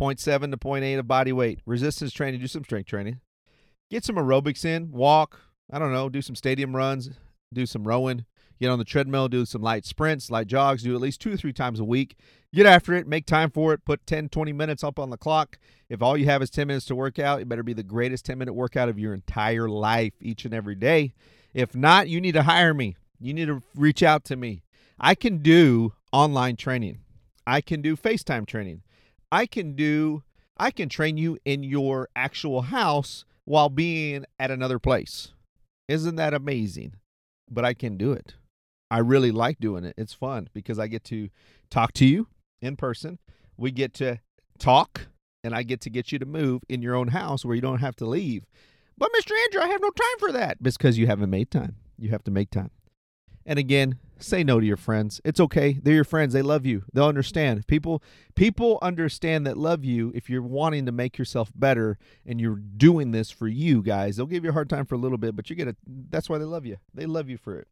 0.7 0.00 0.50
to 0.50 0.56
0.8 0.56 0.98
of 0.98 1.06
body 1.06 1.32
weight. 1.32 1.60
Resistance 1.66 2.12
training, 2.12 2.40
do 2.40 2.46
some 2.46 2.64
strength 2.64 2.86
training. 2.86 3.20
Get 3.90 4.04
some 4.04 4.16
aerobics 4.16 4.64
in, 4.64 4.92
walk, 4.92 5.40
I 5.70 5.78
don't 5.78 5.92
know, 5.92 6.08
do 6.08 6.22
some 6.22 6.36
stadium 6.36 6.74
runs, 6.74 7.10
do 7.52 7.66
some 7.66 7.86
rowing, 7.86 8.24
get 8.60 8.70
on 8.70 8.78
the 8.78 8.84
treadmill, 8.84 9.28
do 9.28 9.44
some 9.44 9.62
light 9.62 9.84
sprints, 9.86 10.30
light 10.30 10.46
jogs, 10.46 10.82
do 10.82 10.94
at 10.94 11.00
least 11.00 11.20
two 11.20 11.32
or 11.32 11.36
three 11.36 11.52
times 11.52 11.80
a 11.80 11.84
week. 11.84 12.16
Get 12.52 12.66
after 12.66 12.94
it, 12.94 13.06
make 13.06 13.26
time 13.26 13.50
for 13.50 13.72
it, 13.72 13.84
put 13.84 14.06
10, 14.06 14.28
20 14.28 14.52
minutes 14.52 14.84
up 14.84 14.98
on 14.98 15.10
the 15.10 15.16
clock. 15.16 15.58
If 15.88 16.02
all 16.02 16.16
you 16.16 16.26
have 16.26 16.42
is 16.42 16.50
10 16.50 16.66
minutes 16.66 16.86
to 16.86 16.94
work 16.94 17.18
out, 17.18 17.40
it 17.40 17.48
better 17.48 17.62
be 17.62 17.72
the 17.72 17.82
greatest 17.82 18.24
10 18.26 18.38
minute 18.38 18.54
workout 18.54 18.88
of 18.88 18.98
your 18.98 19.14
entire 19.14 19.68
life 19.68 20.14
each 20.20 20.44
and 20.44 20.52
every 20.52 20.74
day. 20.74 21.14
If 21.54 21.74
not, 21.74 22.08
you 22.08 22.20
need 22.20 22.32
to 22.32 22.42
hire 22.42 22.74
me. 22.74 22.96
You 23.20 23.34
need 23.34 23.46
to 23.46 23.62
reach 23.74 24.02
out 24.02 24.24
to 24.24 24.36
me. 24.36 24.62
I 24.98 25.14
can 25.14 25.38
do 25.38 25.94
online 26.12 26.56
training. 26.56 27.00
I 27.46 27.60
can 27.60 27.82
do 27.82 27.96
FaceTime 27.96 28.46
training. 28.46 28.82
I 29.32 29.46
can 29.46 29.74
do 29.74 30.22
I 30.56 30.70
can 30.70 30.90
train 30.90 31.16
you 31.16 31.38
in 31.46 31.62
your 31.62 32.08
actual 32.14 32.60
house 32.62 33.24
while 33.46 33.70
being 33.70 34.26
at 34.38 34.50
another 34.50 34.78
place. 34.78 35.32
Isn't 35.88 36.16
that 36.16 36.34
amazing? 36.34 36.96
But 37.50 37.64
I 37.64 37.72
can 37.72 37.96
do 37.96 38.12
it. 38.12 38.34
I 38.90 38.98
really 38.98 39.30
like 39.30 39.60
doing 39.60 39.84
it. 39.84 39.94
It's 39.96 40.14
fun 40.14 40.48
because 40.52 40.78
I 40.78 40.88
get 40.88 41.04
to 41.04 41.28
talk 41.70 41.92
to 41.94 42.06
you 42.06 42.26
in 42.60 42.76
person. 42.76 43.18
We 43.56 43.70
get 43.70 43.94
to 43.94 44.20
talk 44.58 45.08
and 45.44 45.54
I 45.54 45.62
get 45.62 45.80
to 45.82 45.90
get 45.90 46.12
you 46.12 46.18
to 46.18 46.26
move 46.26 46.62
in 46.68 46.82
your 46.82 46.94
own 46.94 47.08
house 47.08 47.44
where 47.44 47.54
you 47.54 47.62
don't 47.62 47.78
have 47.78 47.96
to 47.96 48.06
leave. 48.06 48.46
But 48.98 49.10
Mr. 49.18 49.32
Andrew, 49.44 49.62
I 49.62 49.68
have 49.68 49.80
no 49.80 49.90
time 49.90 50.18
for 50.18 50.32
that 50.32 50.62
because 50.62 50.98
you 50.98 51.06
haven't 51.06 51.30
made 51.30 51.50
time. 51.50 51.76
You 51.98 52.10
have 52.10 52.24
to 52.24 52.30
make 52.30 52.50
time. 52.50 52.70
And 53.46 53.58
again, 53.58 53.98
say 54.18 54.44
no 54.44 54.60
to 54.60 54.66
your 54.66 54.76
friends. 54.76 55.20
It's 55.24 55.40
okay. 55.40 55.78
They're 55.82 55.94
your 55.94 56.04
friends. 56.04 56.34
They 56.34 56.42
love 56.42 56.66
you. 56.66 56.84
They'll 56.92 57.06
understand. 57.06 57.66
People 57.66 58.02
people 58.34 58.78
understand 58.82 59.46
that 59.46 59.56
love 59.56 59.84
you 59.84 60.12
if 60.14 60.28
you're 60.28 60.42
wanting 60.42 60.86
to 60.86 60.92
make 60.92 61.16
yourself 61.16 61.50
better 61.54 61.98
and 62.26 62.40
you're 62.40 62.60
doing 62.76 63.12
this 63.12 63.30
for 63.30 63.48
you 63.48 63.82
guys. 63.82 64.16
They'll 64.16 64.26
give 64.26 64.44
you 64.44 64.50
a 64.50 64.54
hard 64.54 64.68
time 64.68 64.84
for 64.84 64.94
a 64.94 64.98
little 64.98 65.18
bit, 65.18 65.34
but 65.34 65.48
you 65.48 65.56
get 65.56 65.68
it. 65.68 65.76
That's 65.86 66.28
why 66.28 66.38
they 66.38 66.44
love 66.44 66.66
you. 66.66 66.76
They 66.92 67.06
love 67.06 67.30
you 67.30 67.38
for 67.38 67.58
it. 67.58 67.68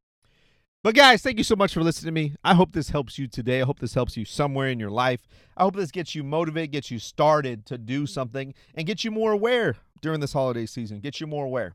But 0.84 0.94
guys, 0.94 1.22
thank 1.22 1.38
you 1.38 1.44
so 1.44 1.56
much 1.56 1.74
for 1.74 1.82
listening 1.82 2.14
to 2.14 2.20
me. 2.20 2.36
I 2.44 2.54
hope 2.54 2.72
this 2.72 2.90
helps 2.90 3.18
you 3.18 3.26
today. 3.26 3.60
I 3.60 3.64
hope 3.64 3.80
this 3.80 3.94
helps 3.94 4.16
you 4.16 4.24
somewhere 4.24 4.68
in 4.68 4.78
your 4.78 4.90
life. 4.90 5.26
I 5.56 5.64
hope 5.64 5.74
this 5.74 5.90
gets 5.90 6.14
you 6.14 6.22
motivated, 6.22 6.70
gets 6.70 6.88
you 6.88 7.00
started 7.00 7.66
to 7.66 7.76
do 7.78 8.06
something 8.06 8.54
and 8.76 8.86
get 8.86 9.02
you 9.02 9.10
more 9.10 9.32
aware 9.32 9.76
during 10.02 10.20
this 10.20 10.32
holiday 10.32 10.66
season. 10.66 11.00
Get 11.00 11.20
you 11.20 11.26
more 11.26 11.44
aware. 11.44 11.74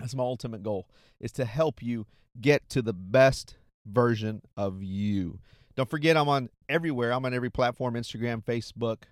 That's 0.00 0.16
my 0.16 0.24
ultimate 0.24 0.64
goal 0.64 0.88
is 1.20 1.30
to 1.32 1.44
help 1.44 1.82
you 1.82 2.06
get 2.40 2.68
to 2.70 2.82
the 2.82 2.92
best 2.92 3.56
version 3.86 4.42
of 4.56 4.82
you. 4.82 5.38
Don't 5.76 5.88
forget, 5.88 6.16
I'm 6.16 6.28
on 6.28 6.50
everywhere. 6.68 7.12
I'm 7.12 7.24
on 7.24 7.32
every 7.32 7.50
platform 7.50 7.94
Instagram, 7.94 8.44
Facebook. 8.44 9.04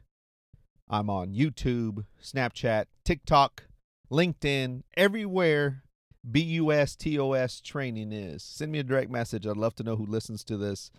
I'm 0.88 1.08
on 1.08 1.32
YouTube, 1.32 2.04
Snapchat, 2.20 2.86
TikTok, 3.04 3.62
LinkedIn, 4.10 4.82
everywhere 4.96 5.83
BUSTOS 6.30 7.60
training 7.60 8.12
is. 8.12 8.42
Send 8.42 8.72
me 8.72 8.78
a 8.78 8.84
direct 8.84 9.10
message. 9.10 9.46
I'd 9.46 9.56
love 9.56 9.74
to 9.76 9.82
know 9.82 9.96
who 9.96 10.06
listens 10.06 10.42
to 10.44 10.56
this. 10.56 10.90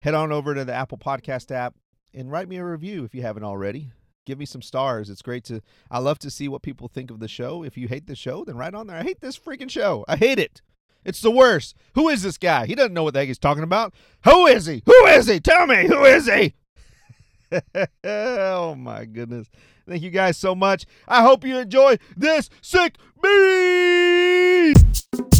Head 0.00 0.14
on 0.14 0.32
over 0.32 0.54
to 0.54 0.64
the 0.64 0.74
Apple 0.74 0.98
Podcast 0.98 1.50
app 1.50 1.74
and 2.14 2.30
write 2.30 2.48
me 2.48 2.56
a 2.56 2.64
review 2.64 3.04
if 3.04 3.14
you 3.14 3.22
haven't 3.22 3.44
already. 3.44 3.92
Give 4.24 4.38
me 4.38 4.46
some 4.46 4.62
stars. 4.62 5.10
It's 5.10 5.22
great 5.22 5.44
to, 5.44 5.60
I 5.90 5.98
love 5.98 6.18
to 6.20 6.30
see 6.30 6.48
what 6.48 6.62
people 6.62 6.88
think 6.88 7.10
of 7.10 7.20
the 7.20 7.28
show. 7.28 7.62
If 7.62 7.76
you 7.76 7.88
hate 7.88 8.06
the 8.06 8.14
show, 8.14 8.44
then 8.44 8.56
write 8.56 8.74
on 8.74 8.86
there. 8.86 8.96
I 8.96 9.02
hate 9.02 9.20
this 9.20 9.38
freaking 9.38 9.70
show. 9.70 10.04
I 10.08 10.16
hate 10.16 10.38
it. 10.38 10.62
It's 11.04 11.20
the 11.20 11.30
worst. 11.30 11.76
Who 11.94 12.08
is 12.08 12.22
this 12.22 12.38
guy? 12.38 12.66
He 12.66 12.74
doesn't 12.74 12.94
know 12.94 13.02
what 13.02 13.14
the 13.14 13.20
heck 13.20 13.28
he's 13.28 13.38
talking 13.38 13.64
about. 13.64 13.92
Who 14.24 14.46
is 14.46 14.66
he? 14.66 14.82
Who 14.86 15.06
is 15.06 15.26
he? 15.26 15.40
Tell 15.40 15.66
me. 15.66 15.86
Who 15.86 16.04
is 16.04 16.26
he? 16.26 16.54
oh 18.04 18.74
my 18.74 19.04
goodness. 19.04 19.48
Thank 19.88 20.02
you 20.02 20.10
guys 20.10 20.36
so 20.36 20.54
much. 20.54 20.86
I 21.08 21.22
hope 21.22 21.44
you 21.44 21.58
enjoy 21.58 21.98
this 22.16 22.50
sick 22.60 22.96
beat. 23.22 25.31